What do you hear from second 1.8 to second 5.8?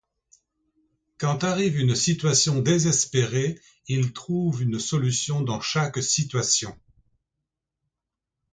situation désespérée, il trouve une solution dans